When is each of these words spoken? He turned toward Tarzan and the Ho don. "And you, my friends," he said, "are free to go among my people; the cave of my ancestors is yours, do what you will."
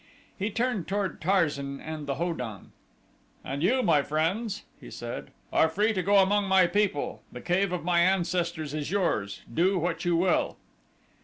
He 0.35 0.49
turned 0.49 0.87
toward 0.87 1.21
Tarzan 1.21 1.79
and 1.79 2.07
the 2.07 2.15
Ho 2.15 2.33
don. 2.33 2.71
"And 3.45 3.61
you, 3.61 3.83
my 3.83 4.01
friends," 4.01 4.63
he 4.79 4.89
said, 4.89 5.29
"are 5.53 5.69
free 5.69 5.93
to 5.93 6.01
go 6.01 6.17
among 6.17 6.47
my 6.47 6.65
people; 6.65 7.21
the 7.31 7.39
cave 7.39 7.71
of 7.71 7.83
my 7.85 7.99
ancestors 7.99 8.73
is 8.73 8.89
yours, 8.89 9.43
do 9.53 9.77
what 9.77 10.03
you 10.03 10.15
will." 10.15 10.57